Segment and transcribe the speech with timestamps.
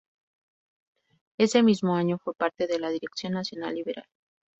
[1.37, 4.05] Ese mismo año fue parte de la Dirección Nacional Liberal.